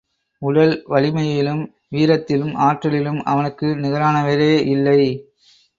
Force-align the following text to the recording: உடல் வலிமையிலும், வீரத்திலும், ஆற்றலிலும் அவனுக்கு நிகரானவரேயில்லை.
உடல் 0.41 0.73
வலிமையிலும், 0.89 1.61
வீரத்திலும், 1.91 2.55
ஆற்றலிலும் 2.59 3.21
அவனுக்கு 3.23 3.67
நிகரானவரேயில்லை. 3.75 5.01